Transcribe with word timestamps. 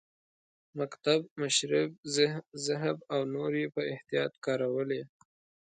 مکتب، 0.79 1.19
مشرب، 1.41 1.89
ذهب 2.69 2.97
او 3.13 3.21
نور 3.35 3.51
یې 3.61 3.67
په 3.75 3.81
احتیاط 3.93 4.33
کارولي. 4.45 5.01